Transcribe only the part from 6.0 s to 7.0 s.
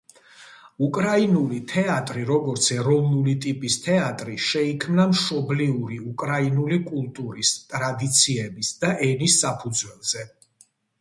უკრაინული